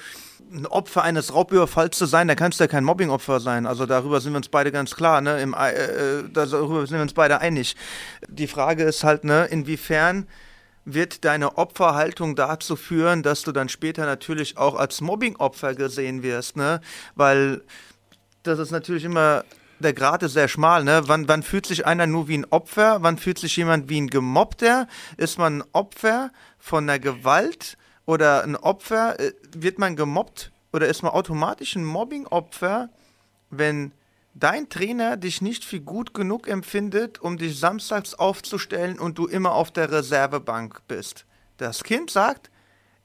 ein 0.51 0.67
Opfer 0.67 1.03
eines 1.03 1.35
Raubüberfalls 1.35 1.97
zu 1.99 2.07
sein, 2.07 2.27
da 2.27 2.35
kannst 2.35 2.59
du 2.59 2.65
ja 2.65 2.69
kein 2.69 2.85
Mobbingopfer 2.85 3.39
sein. 3.39 3.67
Also 3.67 3.85
darüber 3.85 4.23
sind 4.23 4.33
wir 4.33 4.39
uns 4.39 4.49
beide 4.49 4.73
ganz 4.73 4.95
klar. 4.97 5.21
Ne? 5.21 5.43
Im, 5.43 5.53
äh, 5.53 5.73
äh 5.73 6.25
darüber 6.33 6.87
sind 6.87 6.97
wir 6.97 7.03
uns 7.03 7.13
beide 7.13 7.41
einig. 7.43 7.77
Die 8.29 8.47
Frage 8.47 8.85
ist 8.85 9.05
halt, 9.05 9.25
ne, 9.25 9.47
inwiefern 9.51 10.27
wird 10.85 11.25
deine 11.25 11.57
Opferhaltung 11.57 12.37
dazu 12.37 12.77
führen, 12.77 13.23
dass 13.23 13.43
du 13.43 13.53
dann 13.53 13.69
später 13.69 14.07
natürlich 14.07 14.57
auch 14.57 14.75
als 14.75 15.01
Mobbing-Opfer 15.01 15.75
gesehen 15.75 16.23
wirst, 16.23 16.57
ne? 16.57 16.81
Weil 17.15 17.63
das 18.43 18.59
ist 18.59 18.71
natürlich 18.71 19.05
immer 19.05 19.45
der 19.81 19.93
Grad 19.93 20.23
ist 20.23 20.33
sehr 20.33 20.49
schmal, 20.49 20.85
ne? 20.85 21.03
Wann, 21.07 21.29
wann 21.29 21.43
fühlt 21.43 21.67
sich 21.67 21.87
einer 21.87 22.07
nur 22.07 22.29
wie 22.29 22.39
ein 22.39 22.47
Opfer? 22.51 22.99
Wann 23.03 23.19
fühlt 23.19 23.39
sich 23.39 23.57
jemand 23.57 23.89
wie 23.89 24.01
ein 24.01 24.09
Gemobbter? 24.09 24.89
Ist 25.17 25.39
man 25.39 25.59
ein 25.59 25.65
Opfer 25.73 26.31
von 26.59 26.87
der 26.87 26.99
Gewalt 26.99 27.77
oder 28.07 28.45
ein 28.45 28.57
Opfer? 28.57 29.19
Äh, 29.21 29.33
wird 29.55 29.79
man 29.79 29.97
gemobbt 29.97 30.53
oder 30.73 30.89
ist 30.89 31.03
man 31.03 31.13
automatisch 31.13 31.77
ein 31.77 31.85
Mobbing-Opfer, 31.85 32.89
wenn 33.51 33.93
dein 34.35 34.69
Trainer 34.69 35.17
dich 35.17 35.41
nicht 35.41 35.65
für 35.65 35.81
gut 35.81 36.13
genug 36.13 36.49
empfindet, 36.49 37.21
um 37.21 37.39
dich 37.39 37.59
samstags 37.59 38.15
aufzustellen 38.15 38.99
und 38.99 39.19
du 39.19 39.27
immer 39.27 39.53
auf 39.53 39.71
der 39.71 39.91
Reservebank 39.91 40.83
bist? 40.89 41.25
Das 41.57 41.85
Kind 41.85 42.11
sagt, 42.11 42.51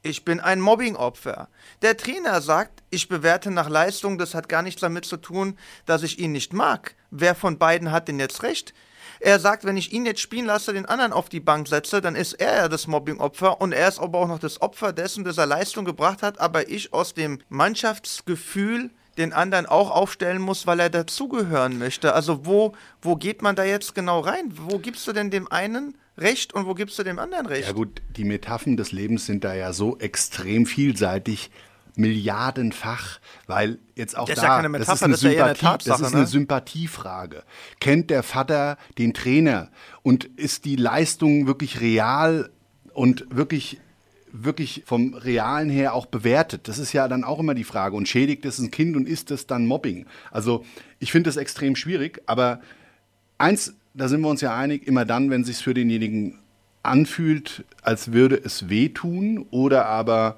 ich 0.01 0.23
bin 0.25 0.39
ein 0.39 0.61
Mobbing-Opfer. 0.61 1.49
Der 1.81 1.97
Trainer 1.97 2.41
sagt, 2.41 2.83
ich 2.89 3.09
bewerte 3.09 3.51
nach 3.51 3.69
Leistung, 3.69 4.17
das 4.17 4.33
hat 4.33 4.49
gar 4.49 4.61
nichts 4.61 4.81
damit 4.81 5.05
zu 5.05 5.17
tun, 5.17 5.57
dass 5.85 6.03
ich 6.03 6.19
ihn 6.19 6.31
nicht 6.31 6.53
mag. 6.53 6.95
Wer 7.11 7.35
von 7.35 7.57
beiden 7.57 7.91
hat 7.91 8.07
denn 8.07 8.19
jetzt 8.19 8.43
recht? 8.43 8.73
Er 9.19 9.39
sagt, 9.39 9.65
wenn 9.65 9.75
ich 9.75 9.91
ihn 9.91 10.05
jetzt 10.05 10.21
spielen 10.21 10.45
lasse, 10.45 10.71
den 10.71 10.85
anderen 10.85 11.11
auf 11.11 11.27
die 11.27 11.41
Bank 11.41 11.67
setze, 11.67 11.99
dann 11.99 12.15
ist 12.15 12.33
er 12.33 12.55
ja 12.55 12.67
das 12.69 12.87
Mobbing-Opfer 12.87 13.59
und 13.59 13.73
er 13.73 13.89
ist 13.89 13.99
aber 13.99 14.19
auch 14.19 14.27
noch 14.27 14.39
das 14.39 14.61
Opfer 14.61 14.93
dessen, 14.93 15.25
dass 15.25 15.37
er 15.37 15.45
Leistung 15.45 15.83
gebracht 15.83 16.23
hat, 16.23 16.39
aber 16.39 16.69
ich 16.69 16.93
aus 16.93 17.13
dem 17.13 17.39
Mannschaftsgefühl 17.49 18.91
den 19.19 19.33
anderen 19.33 19.65
auch 19.65 19.91
aufstellen 19.91 20.41
muss, 20.41 20.65
weil 20.65 20.79
er 20.79 20.89
dazugehören 20.89 21.77
möchte. 21.77 22.13
Also 22.13 22.45
wo, 22.45 22.73
wo 23.01 23.15
geht 23.15 23.41
man 23.41 23.55
da 23.55 23.63
jetzt 23.63 23.93
genau 23.93 24.21
rein? 24.21 24.51
Wo 24.55 24.79
gibst 24.79 25.07
du 25.07 25.13
denn 25.13 25.29
dem 25.29 25.51
einen 25.51 25.95
Recht 26.17 26.53
und 26.53 26.65
wo 26.65 26.73
gibst 26.73 26.97
du 26.97 27.03
dem 27.03 27.19
anderen 27.19 27.45
Recht? 27.45 27.67
Ja 27.67 27.73
gut, 27.73 28.01
die 28.15 28.23
Metaphern 28.23 28.77
des 28.77 28.91
Lebens 28.91 29.25
sind 29.25 29.43
da 29.43 29.53
ja 29.53 29.73
so 29.73 29.97
extrem 29.99 30.65
vielseitig, 30.65 31.51
milliardenfach, 31.95 33.19
weil 33.45 33.77
jetzt 33.95 34.17
auch 34.17 34.25
das 34.25 34.37
da, 34.37 34.41
ist 34.41 34.47
ja 34.47 34.55
keine 34.55 34.69
Metapher, 34.69 34.91
das 34.91 35.01
ist 35.01 35.03
eine, 35.03 35.11
das 35.11 35.21
ist 35.21 35.23
ja 35.23 35.31
eher 35.31 35.45
eine 35.45 35.55
Sympathie, 35.55 35.89
das 35.89 36.01
ist 36.01 36.13
eine 36.13 36.21
ne? 36.21 36.27
Sympathiefrage. 36.27 37.43
Kennt 37.79 38.09
der 38.09 38.23
Vater 38.23 38.77
den 38.97 39.13
Trainer 39.13 39.69
und 40.01 40.23
ist 40.23 40.65
die 40.65 40.77
Leistung 40.77 41.45
wirklich 41.45 41.81
real 41.81 42.49
und 42.93 43.25
wirklich 43.29 43.79
wirklich 44.31 44.83
vom 44.85 45.13
Realen 45.13 45.69
her 45.69 45.93
auch 45.93 46.05
bewertet? 46.05 46.67
Das 46.67 46.77
ist 46.77 46.93
ja 46.93 47.07
dann 47.07 47.23
auch 47.23 47.39
immer 47.39 47.53
die 47.53 47.63
Frage. 47.63 47.95
Und 47.95 48.07
schädigt 48.07 48.45
es 48.45 48.59
ein 48.59 48.71
Kind 48.71 48.95
und 48.95 49.07
ist 49.07 49.31
es 49.31 49.47
dann 49.47 49.65
Mobbing? 49.65 50.05
Also 50.31 50.65
ich 50.99 51.11
finde 51.11 51.29
das 51.29 51.37
extrem 51.37 51.75
schwierig, 51.75 52.21
aber 52.25 52.61
eins, 53.37 53.75
da 53.93 54.07
sind 54.07 54.21
wir 54.21 54.29
uns 54.29 54.41
ja 54.41 54.55
einig, 54.55 54.87
immer 54.87 55.05
dann, 55.05 55.29
wenn 55.29 55.41
es 55.41 55.47
sich 55.47 55.57
für 55.57 55.73
denjenigen 55.73 56.39
anfühlt, 56.83 57.65
als 57.81 58.13
würde 58.13 58.35
es 58.35 58.69
wehtun 58.69 59.45
oder 59.51 59.85
aber, 59.85 60.37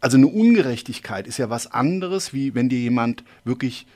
also 0.00 0.16
eine 0.16 0.26
Ungerechtigkeit 0.26 1.26
ist 1.26 1.38
ja 1.38 1.50
was 1.50 1.70
anderes, 1.70 2.32
wie 2.32 2.54
wenn 2.54 2.68
dir 2.68 2.78
jemand 2.78 3.24
wirklich 3.44 3.86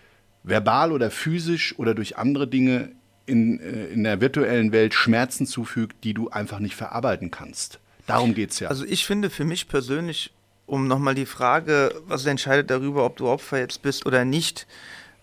verbal 0.43 0.93
oder 0.93 1.11
physisch 1.11 1.79
oder 1.79 1.95
durch 1.95 2.17
andere 2.17 2.47
Dinge 2.47 2.93
in, 3.27 3.61
äh, 3.61 3.87
in 3.87 4.05
der 4.05 4.21
virtuellen 4.21 4.73
Welt 4.73 4.95
Schmerzen 4.95 5.47
zufügt, 5.47 6.05
die 6.05 6.15
du 6.15 6.29
einfach 6.29 6.61
nicht 6.61 6.77
verarbeiten 6.77 7.31
kannst. 7.31 7.81
Darum 8.07 8.35
geht 8.35 8.53
es 8.53 8.61
ja. 8.61 8.69
Also 8.69 8.85
ich 8.85 9.07
finde 9.07 9.31
für 9.31 9.45
mich 9.45 9.69
persönlich, 9.69 10.33
um 10.67 10.89
nochmal 10.89 11.15
die 11.15 11.27
Frage, 11.27 11.95
was 12.07 12.27
entscheidet 12.27 12.71
darüber, 12.71 13.05
ob 13.05 13.17
du 13.17 13.29
Opfer 13.29 13.59
jetzt 13.59 13.83
bist 13.83 14.07
oder 14.07 14.25
nicht, 14.25 14.67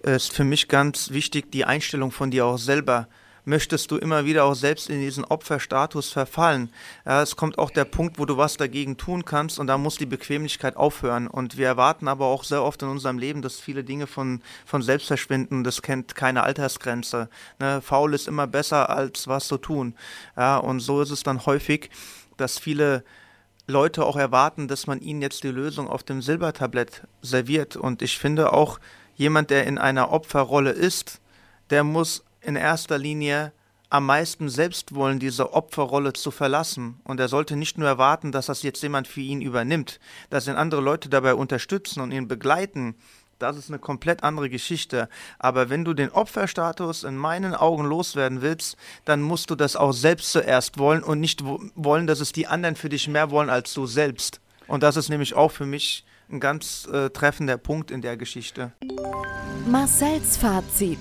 ist 0.01 0.33
für 0.33 0.43
mich 0.43 0.67
ganz 0.67 1.11
wichtig 1.11 1.51
die 1.51 1.65
Einstellung 1.65 2.11
von 2.11 2.31
dir 2.31 2.45
auch 2.45 2.57
selber. 2.57 3.07
Möchtest 3.45 3.91
du 3.91 3.97
immer 3.97 4.23
wieder 4.23 4.45
auch 4.45 4.53
selbst 4.53 4.89
in 4.89 5.01
diesen 5.01 5.25
Opferstatus 5.25 6.09
verfallen? 6.13 6.69
Ja, 7.05 7.21
es 7.21 7.35
kommt 7.35 7.57
auch 7.57 7.71
der 7.71 7.83
Punkt, 7.83 8.17
wo 8.17 8.25
du 8.25 8.37
was 8.37 8.55
dagegen 8.55 8.95
tun 8.95 9.25
kannst 9.25 9.59
und 9.59 9.67
da 9.67 9.77
muss 9.77 9.97
die 9.97 10.05
Bequemlichkeit 10.05 10.77
aufhören. 10.77 11.27
Und 11.27 11.57
wir 11.57 11.67
erwarten 11.67 12.07
aber 12.07 12.27
auch 12.27 12.45
sehr 12.45 12.63
oft 12.63 12.81
in 12.83 12.87
unserem 12.87 13.19
Leben, 13.19 13.41
dass 13.41 13.59
viele 13.59 13.83
Dinge 13.83 14.07
von, 14.07 14.41
von 14.65 14.81
selbst 14.81 15.07
verschwinden. 15.07 15.65
Das 15.65 15.81
kennt 15.81 16.15
keine 16.15 16.43
Altersgrenze. 16.43 17.27
Ne? 17.59 17.81
Faul 17.81 18.13
ist 18.13 18.29
immer 18.29 18.47
besser 18.47 18.89
als 18.89 19.27
was 19.27 19.49
zu 19.49 19.57
tun. 19.57 19.95
Ja, 20.37 20.57
und 20.57 20.79
so 20.79 21.01
ist 21.01 21.11
es 21.11 21.23
dann 21.23 21.45
häufig, 21.45 21.89
dass 22.37 22.59
viele 22.59 23.03
Leute 23.67 24.05
auch 24.05 24.17
erwarten, 24.17 24.67
dass 24.67 24.87
man 24.87 24.99
ihnen 24.99 25.21
jetzt 25.21 25.43
die 25.43 25.49
Lösung 25.49 25.87
auf 25.87 26.03
dem 26.03 26.21
Silbertablett 26.21 27.03
serviert. 27.21 27.75
Und 27.75 28.01
ich 28.01 28.17
finde 28.17 28.51
auch, 28.53 28.79
jemand, 29.15 29.49
der 29.49 29.65
in 29.67 29.77
einer 29.77 30.11
Opferrolle 30.11 30.71
ist, 30.71 31.21
der 31.69 31.83
muss 31.83 32.23
in 32.41 32.55
erster 32.55 32.97
Linie 32.97 33.53
am 33.89 34.07
meisten 34.07 34.49
selbst 34.49 34.95
wollen, 34.95 35.19
diese 35.19 35.53
Opferrolle 35.53 36.13
zu 36.13 36.31
verlassen. 36.31 36.99
Und 37.03 37.19
er 37.19 37.27
sollte 37.27 37.55
nicht 37.55 37.77
nur 37.77 37.87
erwarten, 37.87 38.31
dass 38.31 38.47
das 38.47 38.63
jetzt 38.63 38.81
jemand 38.81 39.07
für 39.07 39.21
ihn 39.21 39.39
übernimmt, 39.41 39.99
dass 40.31 40.47
ihn 40.47 40.55
andere 40.55 40.81
Leute 40.81 41.09
dabei 41.09 41.35
unterstützen 41.35 42.01
und 42.01 42.11
ihn 42.11 42.27
begleiten. 42.27 42.95
Das 43.43 43.57
ist 43.57 43.69
eine 43.69 43.79
komplett 43.79 44.23
andere 44.23 44.49
Geschichte. 44.49 45.09
Aber 45.37 45.69
wenn 45.69 45.83
du 45.83 45.93
den 45.93 46.09
Opferstatus 46.09 47.03
in 47.03 47.17
meinen 47.17 47.53
Augen 47.53 47.83
loswerden 47.85 48.41
willst, 48.41 48.77
dann 49.03 49.21
musst 49.21 49.49
du 49.49 49.55
das 49.55 49.75
auch 49.75 49.91
selbst 49.91 50.31
zuerst 50.31 50.77
wollen 50.77 51.03
und 51.03 51.19
nicht 51.19 51.43
wollen, 51.75 52.07
dass 52.07 52.21
es 52.21 52.31
die 52.31 52.47
anderen 52.47 52.77
für 52.77 52.89
dich 52.89 53.07
mehr 53.07 53.31
wollen 53.31 53.49
als 53.49 53.73
du 53.73 53.85
selbst. 53.85 54.39
Und 54.67 54.81
das 54.81 54.95
ist 54.95 55.09
nämlich 55.09 55.33
auch 55.33 55.51
für 55.51 55.65
mich 55.65 56.05
ein 56.31 56.39
ganz 56.39 56.87
äh, 56.91 57.09
treffender 57.09 57.57
Punkt 57.57 57.91
in 57.91 58.01
der 58.01 58.15
Geschichte. 58.15 58.71
Marcells 59.67 60.37
Fazit. 60.37 60.99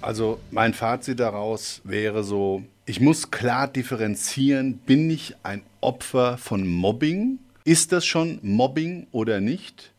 Also 0.00 0.38
mein 0.50 0.74
Fazit 0.74 1.18
daraus 1.18 1.80
wäre 1.84 2.24
so, 2.24 2.62
ich 2.86 3.00
muss 3.00 3.30
klar 3.30 3.66
differenzieren, 3.68 4.78
bin 4.78 5.10
ich 5.10 5.34
ein 5.42 5.62
Opfer 5.80 6.38
von 6.38 6.66
Mobbing? 6.66 7.38
Ist 7.64 7.92
das 7.92 8.04
schon 8.04 8.38
Mobbing 8.42 9.06
oder 9.12 9.40
nicht? 9.40 9.92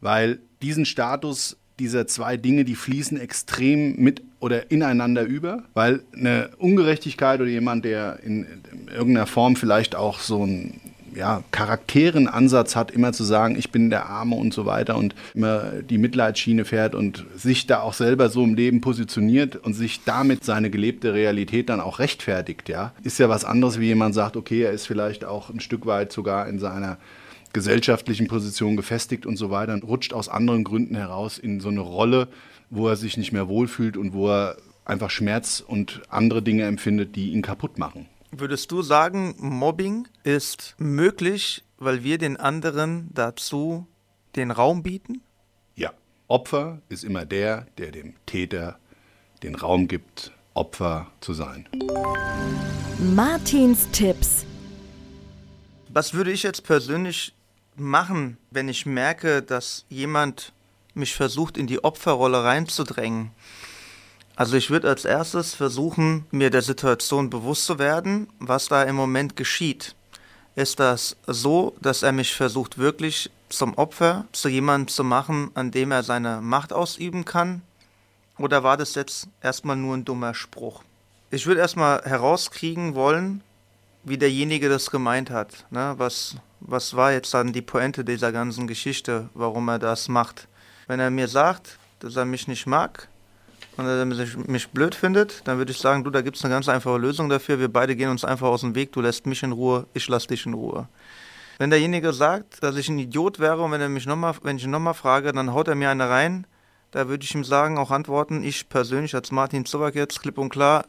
Weil 0.00 0.40
diesen 0.62 0.84
Status 0.84 1.56
dieser 1.78 2.06
zwei 2.06 2.36
Dinge, 2.36 2.64
die 2.64 2.74
fließen 2.74 3.18
extrem 3.18 3.96
mit 3.96 4.22
oder 4.40 4.70
ineinander 4.70 5.22
über, 5.22 5.64
weil 5.74 6.02
eine 6.16 6.50
Ungerechtigkeit 6.58 7.40
oder 7.40 7.48
jemand, 7.48 7.84
der 7.84 8.20
in, 8.22 8.46
in 8.70 8.88
irgendeiner 8.88 9.26
Form 9.26 9.56
vielleicht 9.56 9.94
auch 9.94 10.18
so 10.18 10.44
ein 10.44 10.80
ja, 11.14 11.42
Charakteren-Ansatz 11.50 12.76
hat, 12.76 12.90
immer 12.90 13.12
zu 13.12 13.24
sagen, 13.24 13.56
ich 13.56 13.70
bin 13.70 13.90
der 13.90 14.06
Arme 14.06 14.36
und 14.36 14.54
so 14.54 14.64
weiter 14.66 14.96
und 14.96 15.14
immer 15.34 15.64
die 15.82 15.98
Mitleidsschiene 15.98 16.64
fährt 16.64 16.94
und 16.94 17.26
sich 17.36 17.66
da 17.66 17.80
auch 17.80 17.94
selber 17.94 18.28
so 18.28 18.42
im 18.42 18.54
Leben 18.54 18.80
positioniert 18.80 19.56
und 19.56 19.74
sich 19.74 20.04
damit 20.04 20.44
seine 20.44 20.70
gelebte 20.70 21.12
Realität 21.12 21.68
dann 21.68 21.80
auch 21.80 21.98
rechtfertigt, 21.98 22.68
ja, 22.68 22.92
ist 23.02 23.18
ja 23.18 23.28
was 23.28 23.44
anderes, 23.44 23.78
wie 23.78 23.86
jemand 23.86 24.14
sagt, 24.14 24.36
okay, 24.36 24.62
er 24.62 24.72
ist 24.72 24.86
vielleicht 24.86 25.24
auch 25.24 25.50
ein 25.50 25.60
Stück 25.60 25.86
weit 25.86 26.12
sogar 26.12 26.48
in 26.48 26.58
seiner 26.58 26.98
gesellschaftlichen 27.52 28.28
Position 28.28 28.76
gefestigt 28.76 29.26
und 29.26 29.36
so 29.36 29.50
weiter 29.50 29.74
und 29.74 29.84
rutscht 29.84 30.12
aus 30.12 30.28
anderen 30.28 30.64
Gründen 30.64 30.94
heraus 30.94 31.38
in 31.38 31.60
so 31.60 31.68
eine 31.68 31.80
Rolle, 31.80 32.28
wo 32.70 32.88
er 32.88 32.96
sich 32.96 33.16
nicht 33.16 33.32
mehr 33.32 33.48
wohlfühlt 33.48 33.96
und 33.96 34.12
wo 34.12 34.30
er 34.30 34.56
einfach 34.84 35.10
Schmerz 35.10 35.62
und 35.66 36.02
andere 36.08 36.42
Dinge 36.42 36.64
empfindet, 36.64 37.16
die 37.16 37.32
ihn 37.32 37.42
kaputt 37.42 37.78
machen. 37.78 38.08
Würdest 38.30 38.72
du 38.72 38.80
sagen, 38.82 39.34
Mobbing 39.38 40.08
ist 40.24 40.74
möglich, 40.78 41.64
weil 41.78 42.02
wir 42.02 42.18
den 42.18 42.38
anderen 42.38 43.10
dazu 43.12 43.86
den 44.36 44.50
Raum 44.50 44.82
bieten? 44.82 45.20
Ja, 45.76 45.92
Opfer 46.28 46.80
ist 46.88 47.04
immer 47.04 47.26
der, 47.26 47.66
der 47.76 47.90
dem 47.92 48.14
Täter 48.24 48.78
den 49.42 49.54
Raum 49.54 49.86
gibt, 49.86 50.32
Opfer 50.54 51.08
zu 51.20 51.34
sein. 51.34 51.68
Martins 53.14 53.90
Tipps. 53.90 54.46
Was 55.88 56.14
würde 56.14 56.32
ich 56.32 56.42
jetzt 56.42 56.64
persönlich 56.64 57.34
machen, 57.76 58.36
wenn 58.50 58.68
ich 58.68 58.86
merke, 58.86 59.42
dass 59.42 59.84
jemand 59.88 60.52
mich 60.94 61.14
versucht, 61.14 61.56
in 61.56 61.66
die 61.66 61.82
Opferrolle 61.82 62.44
reinzudrängen? 62.44 63.30
Also 64.34 64.56
ich 64.56 64.70
würde 64.70 64.88
als 64.88 65.04
erstes 65.04 65.54
versuchen, 65.54 66.26
mir 66.30 66.50
der 66.50 66.62
Situation 66.62 67.30
bewusst 67.30 67.66
zu 67.66 67.78
werden, 67.78 68.28
was 68.38 68.68
da 68.68 68.82
im 68.82 68.96
Moment 68.96 69.36
geschieht. 69.36 69.94
Ist 70.54 70.80
das 70.80 71.16
so, 71.26 71.74
dass 71.80 72.02
er 72.02 72.12
mich 72.12 72.34
versucht 72.34 72.78
wirklich 72.78 73.30
zum 73.48 73.74
Opfer, 73.74 74.26
zu 74.32 74.48
jemandem 74.48 74.88
zu 74.88 75.04
machen, 75.04 75.50
an 75.54 75.70
dem 75.70 75.92
er 75.92 76.02
seine 76.02 76.40
Macht 76.40 76.72
ausüben 76.72 77.24
kann? 77.24 77.62
Oder 78.38 78.62
war 78.62 78.76
das 78.76 78.94
jetzt 78.94 79.28
erstmal 79.42 79.76
nur 79.76 79.96
ein 79.96 80.04
dummer 80.04 80.34
Spruch? 80.34 80.82
Ich 81.30 81.46
würde 81.46 81.60
erstmal 81.60 82.02
herauskriegen 82.02 82.94
wollen, 82.94 83.42
wie 84.04 84.18
derjenige 84.18 84.68
das 84.68 84.90
gemeint 84.90 85.30
hat. 85.30 85.66
Ne? 85.70 85.94
Was, 85.96 86.36
was 86.60 86.94
war 86.96 87.12
jetzt 87.12 87.32
dann 87.34 87.52
die 87.52 87.62
Pointe 87.62 88.04
dieser 88.04 88.32
ganzen 88.32 88.66
Geschichte, 88.66 89.28
warum 89.34 89.68
er 89.68 89.78
das 89.78 90.08
macht? 90.08 90.48
Wenn 90.86 91.00
er 91.00 91.10
mir 91.10 91.28
sagt, 91.28 91.78
dass 92.00 92.16
er 92.16 92.24
mich 92.24 92.48
nicht 92.48 92.66
mag, 92.66 93.08
und 93.76 93.86
er 93.86 94.04
mich 94.04 94.68
blöd 94.68 94.94
findet, 94.94 95.46
dann 95.46 95.58
würde 95.58 95.72
ich 95.72 95.78
sagen, 95.78 96.04
du, 96.04 96.10
da 96.10 96.20
gibt 96.20 96.36
es 96.36 96.44
eine 96.44 96.52
ganz 96.52 96.68
einfache 96.68 96.98
Lösung 96.98 97.28
dafür. 97.28 97.58
Wir 97.58 97.72
beide 97.72 97.96
gehen 97.96 98.10
uns 98.10 98.24
einfach 98.24 98.48
aus 98.48 98.60
dem 98.60 98.74
Weg. 98.74 98.92
Du 98.92 99.00
lässt 99.00 99.26
mich 99.26 99.42
in 99.42 99.52
Ruhe, 99.52 99.86
ich 99.94 100.08
lass 100.08 100.26
dich 100.26 100.44
in 100.44 100.54
Ruhe. 100.54 100.88
Wenn 101.58 101.70
derjenige 101.70 102.12
sagt, 102.12 102.62
dass 102.62 102.76
ich 102.76 102.88
ein 102.88 102.98
Idiot 102.98 103.38
wäre 103.38 103.62
und 103.62 103.70
wenn 103.70 103.80
er 103.80 103.88
mich 103.88 104.06
noch 104.06 104.16
mal, 104.16 104.34
wenn 104.42 104.56
ich 104.56 104.64
ihn 104.64 104.70
nochmal 104.70 104.94
frage, 104.94 105.32
dann 105.32 105.52
haut 105.54 105.68
er 105.68 105.74
mir 105.74 105.90
eine 105.90 106.08
rein, 106.08 106.46
da 106.90 107.08
würde 107.08 107.24
ich 107.24 107.34
ihm 107.34 107.44
sagen, 107.44 107.78
auch 107.78 107.90
antworten, 107.90 108.42
ich 108.42 108.68
persönlich 108.68 109.14
als 109.14 109.30
Martin 109.30 109.64
Zowak 109.64 109.94
jetzt, 109.94 110.20
klipp 110.20 110.38
und 110.38 110.50
klar, 110.50 110.84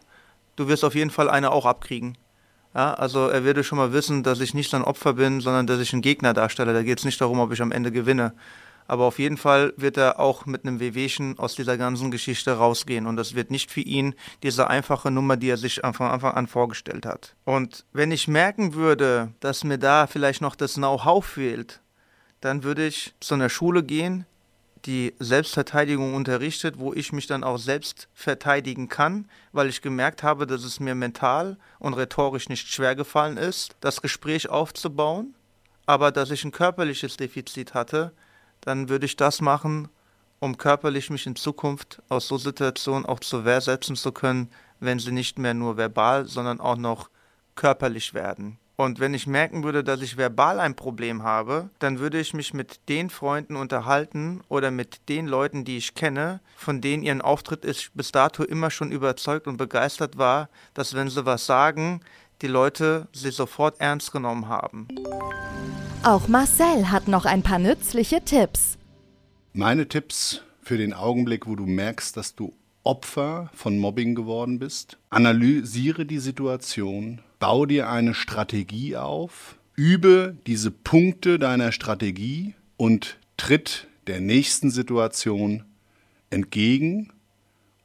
du 0.55 0.67
wirst 0.67 0.83
auf 0.83 0.95
jeden 0.95 1.11
Fall 1.11 1.29
eine 1.29 1.51
auch 1.51 1.65
abkriegen. 1.65 2.17
Ja, 2.75 2.93
also 2.95 3.27
er 3.27 3.43
würde 3.43 3.63
schon 3.63 3.77
mal 3.77 3.93
wissen, 3.93 4.23
dass 4.23 4.39
ich 4.39 4.53
nicht 4.53 4.73
ein 4.73 4.83
Opfer 4.83 5.13
bin, 5.13 5.41
sondern 5.41 5.67
dass 5.67 5.79
ich 5.79 5.93
einen 5.93 6.01
Gegner 6.01 6.33
darstelle. 6.33 6.73
Da 6.73 6.81
geht 6.81 6.99
es 6.99 7.05
nicht 7.05 7.21
darum, 7.21 7.39
ob 7.39 7.51
ich 7.51 7.61
am 7.61 7.71
Ende 7.71 7.91
gewinne. 7.91 8.33
Aber 8.87 9.05
auf 9.05 9.19
jeden 9.19 9.37
Fall 9.37 9.73
wird 9.77 9.97
er 9.97 10.19
auch 10.19 10.45
mit 10.45 10.65
einem 10.65 10.79
Wehwehchen 10.79 11.39
aus 11.39 11.55
dieser 11.55 11.77
ganzen 11.77 12.11
Geschichte 12.11 12.53
rausgehen. 12.53 13.07
Und 13.07 13.15
das 13.15 13.35
wird 13.35 13.51
nicht 13.51 13.71
für 13.71 13.81
ihn 13.81 14.15
diese 14.41 14.67
einfache 14.67 15.11
Nummer, 15.11 15.37
die 15.37 15.49
er 15.49 15.57
sich 15.57 15.81
von 15.93 16.07
Anfang 16.07 16.33
an 16.33 16.47
vorgestellt 16.47 17.05
hat. 17.05 17.35
Und 17.45 17.85
wenn 17.93 18.11
ich 18.11 18.27
merken 18.27 18.73
würde, 18.73 19.33
dass 19.39 19.63
mir 19.63 19.77
da 19.77 20.07
vielleicht 20.07 20.41
noch 20.41 20.55
das 20.55 20.73
Know-how 20.73 21.25
fehlt, 21.25 21.81
dann 22.41 22.63
würde 22.63 22.85
ich 22.85 23.13
zu 23.19 23.35
einer 23.35 23.49
Schule 23.49 23.83
gehen, 23.83 24.25
die 24.85 25.13
Selbstverteidigung 25.19 26.13
unterrichtet, 26.13 26.77
wo 26.77 26.93
ich 26.93 27.13
mich 27.13 27.27
dann 27.27 27.43
auch 27.43 27.57
selbst 27.57 28.09
verteidigen 28.13 28.89
kann, 28.89 29.29
weil 29.51 29.69
ich 29.69 29.81
gemerkt 29.81 30.23
habe, 30.23 30.45
dass 30.45 30.63
es 30.63 30.79
mir 30.79 30.95
mental 30.95 31.57
und 31.79 31.93
rhetorisch 31.93 32.49
nicht 32.49 32.67
schwer 32.67 32.95
gefallen 32.95 33.37
ist, 33.37 33.75
das 33.79 34.01
Gespräch 34.01 34.49
aufzubauen, 34.49 35.35
aber 35.85 36.11
dass 36.11 36.31
ich 36.31 36.43
ein 36.43 36.51
körperliches 36.51 37.17
Defizit 37.17 37.73
hatte, 37.73 38.11
dann 38.61 38.89
würde 38.89 39.05
ich 39.05 39.15
das 39.15 39.41
machen, 39.41 39.89
um 40.39 40.57
körperlich 40.57 41.09
mich 41.09 41.25
in 41.25 41.35
Zukunft 41.35 42.01
aus 42.09 42.27
so 42.27 42.37
Situationen 42.37 43.05
auch 43.05 43.21
zur 43.21 43.45
Wehr 43.45 43.61
setzen 43.61 43.95
zu 43.95 44.11
können, 44.11 44.49
wenn 44.79 44.99
sie 44.99 45.11
nicht 45.11 45.39
mehr 45.39 45.53
nur 45.53 45.77
verbal, 45.77 46.25
sondern 46.25 46.59
auch 46.59 46.77
noch 46.77 47.09
körperlich 47.55 48.13
werden. 48.13 48.57
Und 48.83 48.99
wenn 48.99 49.13
ich 49.13 49.27
merken 49.27 49.63
würde, 49.63 49.81
dass 49.81 50.01
ich 50.01 50.17
verbal 50.17 50.59
ein 50.59 50.75
Problem 50.75 51.23
habe, 51.23 51.69
dann 51.79 51.99
würde 51.99 52.19
ich 52.19 52.33
mich 52.33 52.53
mit 52.53 52.81
den 52.89 53.09
Freunden 53.09 53.55
unterhalten 53.55 54.41
oder 54.49 54.71
mit 54.71 55.07
den 55.07 55.25
Leuten, 55.25 55.63
die 55.63 55.77
ich 55.77 55.95
kenne, 55.95 56.41
von 56.57 56.81
denen 56.81 57.01
ihren 57.01 57.21
Auftritt 57.21 57.63
ich 57.63 57.91
bis 57.93 58.11
dato 58.11 58.43
immer 58.43 58.71
schon 58.71 58.91
überzeugt 58.91 59.47
und 59.47 59.55
begeistert 59.55 60.17
war, 60.17 60.49
dass 60.73 60.95
wenn 60.95 61.09
sie 61.09 61.25
was 61.25 61.45
sagen, 61.45 62.01
die 62.41 62.47
Leute 62.47 63.07
sie 63.13 63.31
sofort 63.31 63.79
ernst 63.79 64.11
genommen 64.11 64.49
haben. 64.49 64.89
Auch 66.03 66.27
Marcel 66.27 66.91
hat 66.91 67.07
noch 67.07 67.23
ein 67.23 67.41
paar 67.41 67.59
nützliche 67.59 68.19
Tipps. 68.25 68.77
Meine 69.53 69.87
Tipps 69.87 70.41
für 70.61 70.77
den 70.77 70.91
Augenblick, 70.93 71.47
wo 71.47 71.55
du 71.55 71.65
merkst, 71.65 72.17
dass 72.17 72.35
du 72.35 72.53
Opfer 72.83 73.49
von 73.53 73.79
Mobbing 73.79 74.13
geworden 74.13 74.59
bist. 74.59 74.97
Analysiere 75.09 76.05
die 76.05 76.19
Situation, 76.19 77.21
bau 77.43 77.65
dir 77.65 77.89
eine 77.89 78.13
Strategie 78.13 78.95
auf, 78.95 79.57
übe 79.75 80.37
diese 80.47 80.71
Punkte 80.71 81.39
deiner 81.39 81.73
Strategie 81.73 82.53
und 82.77 83.17
tritt 83.35 83.87
der 84.07 84.21
nächsten 84.21 84.71
Situation 84.71 85.65
entgegen. 86.29 87.11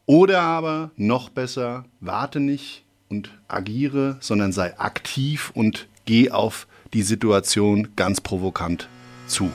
Oder 0.07 0.43
aber 0.43 0.93
noch 0.95 1.29
besser, 1.29 1.87
warte 1.99 2.39
nicht 2.39 2.85
und 3.09 3.33
agiere, 3.49 4.17
sondern 4.21 4.53
sei 4.53 4.79
aktiv 4.79 5.51
und 5.57 5.89
geh 6.05 6.31
auf 6.31 6.69
die 6.95 7.03
Situation 7.03 7.89
ganz 7.97 8.21
provokant 8.21 8.89
zu. 9.27 9.51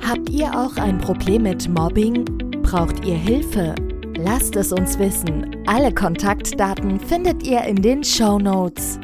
Habt 0.00 0.30
ihr 0.30 0.56
auch 0.56 0.76
ein 0.76 0.98
Problem 0.98 1.42
mit 1.42 1.68
Mobbing? 1.68 2.24
Braucht 2.62 3.04
ihr 3.04 3.16
Hilfe? 3.16 3.74
Lasst 4.20 4.56
es 4.56 4.72
uns 4.72 4.98
wissen. 4.98 5.56
Alle 5.66 5.94
Kontaktdaten 5.94 6.98
findet 6.98 7.46
ihr 7.46 7.62
in 7.62 7.80
den 7.80 8.02
Show 8.02 8.40
Notes. 8.40 8.98